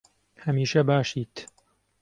هەمیشە 0.43 0.81
باشیت. 0.89 1.35